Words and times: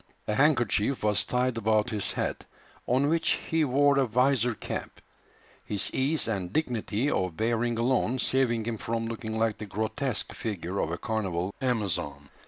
A 0.27 0.33
handkerchief 0.33 1.03
was 1.03 1.23
tied 1.25 1.59
about 1.59 1.91
his 1.91 2.13
head, 2.13 2.47
on 2.87 3.07
which 3.07 3.33
he 3.51 3.63
wore 3.63 3.99
a 3.99 4.07
visor 4.07 4.55
cap, 4.55 4.99
his 5.63 5.91
ease 5.93 6.27
and 6.27 6.51
dignity 6.51 7.11
of 7.11 7.37
bearing 7.37 7.77
alone 7.77 8.17
saving 8.17 8.65
him 8.65 8.79
from 8.79 9.05
looking 9.05 9.37
like 9.37 9.59
the 9.59 9.67
grotesque 9.67 10.33
figure 10.33 10.79
of 10.79 10.89
a 10.89 10.97
carnival 10.97 11.53
amazon. 11.61 12.29